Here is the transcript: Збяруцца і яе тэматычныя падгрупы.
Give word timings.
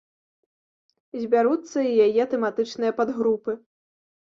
Збяруцца 1.21 1.79
і 1.85 1.93
яе 2.09 2.23
тэматычныя 2.35 2.91
падгрупы. 3.01 3.51